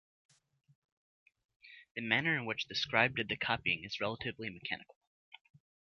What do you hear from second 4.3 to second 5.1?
mechanical.